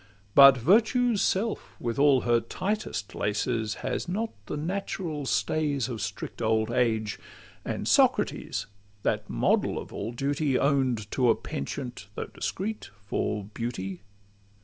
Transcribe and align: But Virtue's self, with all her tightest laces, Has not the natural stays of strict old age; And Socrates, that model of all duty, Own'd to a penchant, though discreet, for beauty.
But 0.33 0.57
Virtue's 0.57 1.21
self, 1.21 1.75
with 1.79 1.99
all 1.99 2.21
her 2.21 2.39
tightest 2.39 3.13
laces, 3.13 3.75
Has 3.85 4.07
not 4.09 4.31
the 4.47 4.57
natural 4.57 5.27
stays 5.27 5.87
of 5.87 6.01
strict 6.01 6.41
old 6.41 6.71
age; 6.71 7.19
And 7.63 7.87
Socrates, 7.87 8.65
that 9.03 9.29
model 9.29 9.77
of 9.77 9.93
all 9.93 10.11
duty, 10.11 10.57
Own'd 10.57 11.11
to 11.11 11.29
a 11.29 11.35
penchant, 11.35 12.07
though 12.15 12.25
discreet, 12.25 12.89
for 13.05 13.43
beauty. 13.53 14.01